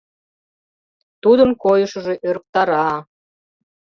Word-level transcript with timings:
Тудын 1.23 1.49
койышыжо 1.63 2.13
ӧрыктара... 2.27 2.89